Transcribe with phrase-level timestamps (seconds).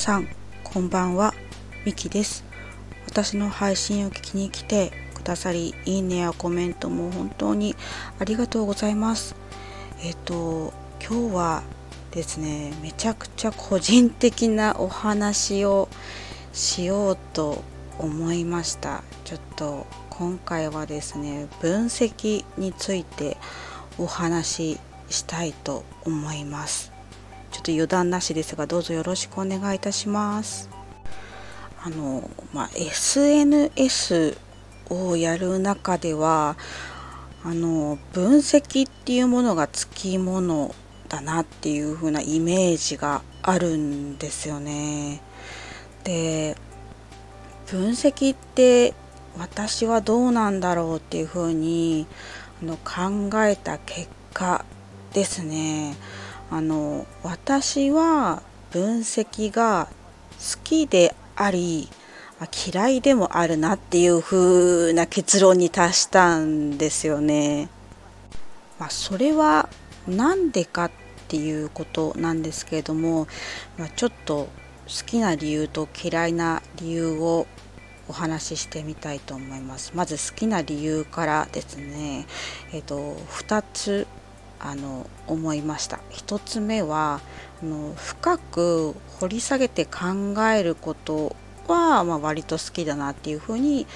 [0.00, 0.28] さん
[0.64, 1.34] こんばんは。
[1.84, 2.42] みきです。
[3.04, 7.76] 私の配信を聞きに来てくださりいいねやコメントも本当に
[8.18, 9.36] ありがとうございます。
[10.02, 10.72] えっ、と
[11.06, 11.62] 今日は
[12.12, 15.90] ですねめちゃくちゃ個人的なお話を
[16.54, 17.62] しようと
[17.98, 19.02] 思いました。
[19.24, 23.36] ちょっと今回はですね分析について
[23.98, 24.80] お話し
[25.10, 26.99] したいと思います。
[27.50, 30.70] ちょっと余談なしですがどうぞよろしくお願いいたします
[31.82, 34.36] あの、まあ、SNS
[34.90, 36.56] をやる中では
[37.42, 40.74] あの分析っていうものがつきもの
[41.08, 45.22] だなっていう風なイメージがあるんですよね。
[46.04, 46.56] で
[47.66, 48.94] 分析って
[49.38, 52.06] 私はどうなんだろうっていう風に
[52.62, 54.64] あに考えた結果
[55.12, 55.96] ですね
[56.50, 59.88] あの私は分析が
[60.38, 61.88] 好きであり
[62.72, 67.68] 嫌いでもあるなっていう風な結論に達したんですよね。
[68.78, 69.68] まあ、それは
[70.08, 70.90] 何でかっ
[71.28, 73.28] ていうことなんですけれども、
[73.76, 74.48] まあ、ちょっと
[74.88, 77.46] 好きな理由と嫌いな理由を
[78.08, 79.92] お話ししてみたいと思います。
[79.94, 82.26] まず好きな理由からですね、
[82.72, 84.06] えっ、と2つ
[84.60, 87.20] あの思いました1つ目は
[87.62, 91.34] あの深く掘り下げて考えること
[91.66, 93.86] は、まあ、割と好きだなっていうふうに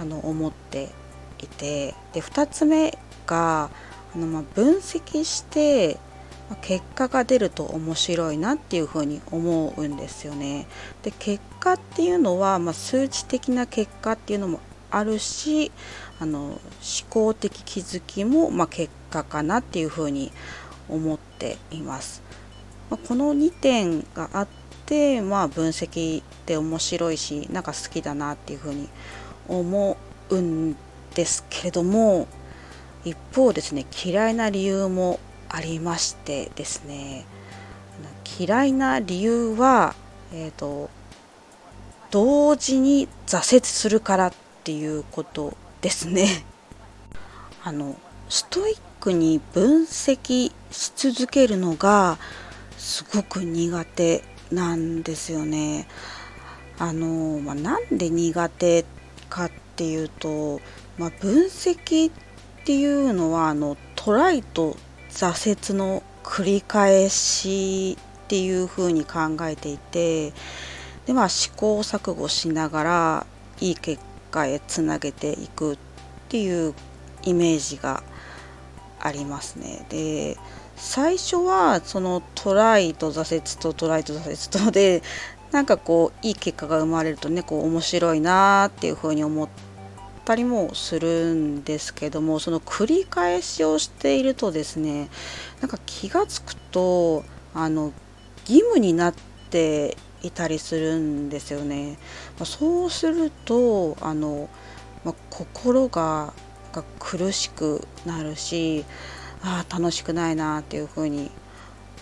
[0.00, 0.90] あの思って
[1.42, 3.70] いてで2つ目が
[4.14, 5.98] あの、まあ、分析して
[6.60, 10.66] 結果が出ると面白いなっていうふうに思うんですよね。
[11.02, 14.60] で結果っていうのは、まあ、数値的な結果っていうのも
[14.98, 15.72] あるし
[16.20, 16.60] あの思
[17.10, 20.32] 考的気づきも、まあ、結果かなっていうふうに
[20.88, 22.22] 思っています。
[22.90, 24.48] まあ、この2点があっ
[24.86, 28.88] て、まあ、分析って面白いしなんか好きだなっていうふうに
[29.48, 29.96] 思
[30.28, 30.76] うん
[31.14, 32.28] ですけれども
[33.04, 35.18] 一方ですね嫌いな理由も
[35.48, 37.24] ありましてですね
[38.38, 39.94] 嫌いな理由は、
[40.32, 40.90] えーと、
[42.10, 44.32] 同時に挫折するからっ
[44.64, 46.44] ていうことですね。
[47.62, 47.96] あの
[48.28, 52.18] ストイックに分析し続けるのが
[52.78, 55.86] すごく苦手なんですよね。
[56.78, 58.84] あのまあ、なんで苦手
[59.28, 60.60] かっていうと、
[60.98, 62.14] まあ、分析っ
[62.64, 64.76] ていうのはあのトライと
[65.10, 70.32] 挫折の繰り返しっていうふうに考えていて
[71.06, 73.26] で、まあ、試行錯誤しながら
[73.60, 74.02] いい結
[74.34, 75.78] 果へつなげていくっ
[76.28, 76.74] ていう
[77.22, 78.02] イメージが
[78.98, 79.86] ありますね。
[79.88, 80.36] で
[80.76, 85.02] 最初はそのトライと挫折とトライと挫折とで
[85.52, 89.48] なんかこういい結果が生まれるとねこう面白いなっていうふうに思っ
[90.24, 95.08] たりもするんですけどもその繰り返しをしているとですね
[95.60, 97.24] なんか気が付くと
[97.54, 97.92] あの
[98.48, 99.14] 義務になっ
[99.50, 101.98] ていたりするんですよね。
[102.38, 104.48] まそうするとあの、
[105.04, 106.32] ま心が
[106.72, 108.84] が苦しくなるし
[109.42, 111.30] あ楽しくないなっていうふうに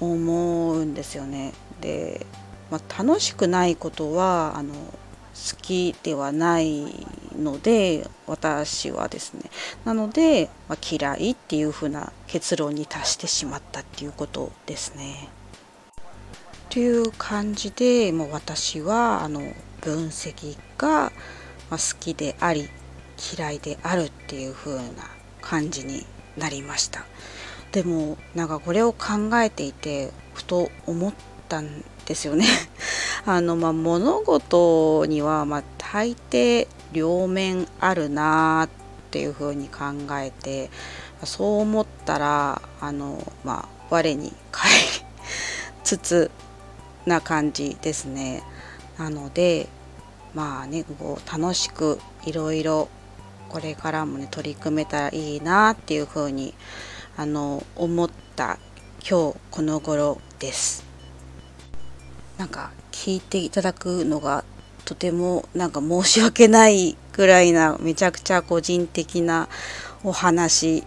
[0.00, 1.52] 思うんですよね。
[1.80, 2.24] で、
[2.70, 7.06] まあ、楽しくないことはあの好きではない
[7.36, 9.50] ので私はですね
[9.84, 15.28] なので、まあ、嫌いっていうふうな結論に達してしまったっていうことですね。
[16.70, 19.40] という感じでもう私はあの
[19.80, 21.10] 分析が
[21.68, 22.68] 好きであり
[23.36, 25.10] 嫌いであるっていう風な
[25.42, 27.04] 感じになりました。
[27.72, 31.14] でもなんかこれを考えていてふと思っ
[31.48, 32.46] たんですよね。
[33.26, 38.68] あのまあ物事にはま大抵両面あるなっ
[39.10, 40.70] ていう風に考えて
[41.24, 44.76] そう思ったらあのまあ我に返り
[45.82, 46.30] つつ
[47.06, 48.42] な感じですね。
[48.98, 49.68] なので
[50.34, 52.88] まあねこう楽しくいろいろ
[53.48, 56.54] これからもね取り組めたらいいなっていうふうに
[57.16, 58.58] あの思った
[59.08, 60.84] 今日この頃です。
[62.38, 64.44] なんか聞いていただくのが
[64.84, 69.48] とてもなんか申し訳ないぐらいなめちゃくちゃ個人的な
[70.02, 70.84] お話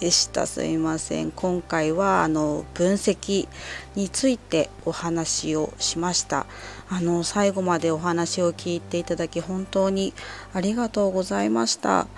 [0.00, 0.46] でした。
[0.46, 1.30] すいません。
[1.30, 3.46] 今回はあの分析
[3.94, 6.46] についてお話をしました。
[6.88, 10.14] あの最後までお話を聞いていただき本当に
[10.54, 12.08] ありがとうございました。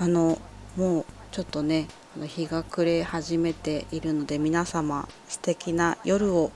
[0.00, 0.38] あの
[0.76, 1.86] もうちょっとね
[2.20, 6.50] 日が暮れ始めているので皆様素敵な夜を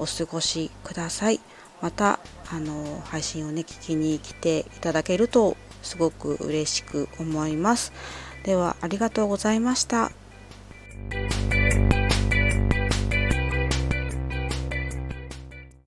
[0.00, 1.40] お過ごしください。
[1.80, 2.18] また
[2.50, 7.92] あの配信をね聞きに来ていただけるとすごく嬉しく思います。
[8.46, 10.12] ではありがとうございました。